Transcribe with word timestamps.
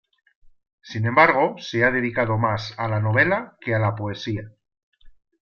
Sin 0.81 1.05
embargo, 1.05 1.57
se 1.59 1.83
ha 1.85 1.91
dedicado 1.91 2.39
más 2.39 2.73
a 2.79 2.87
la 2.87 2.99
novela 2.99 3.55
que 3.63 3.75
a 3.75 3.77
la 3.77 3.93
poesía. 3.93 4.51